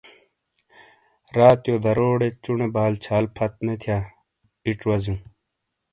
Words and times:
راتیو 1.37 1.75
دروٹے 1.83 2.29
چونے 2.43 2.67
بال 2.75 2.93
چھال 3.03 3.25
پھت 3.35 3.53
نے 3.65 3.73
تھیا 3.81 3.97
ایچ 4.65 4.79
وازیو۔ 4.87 5.15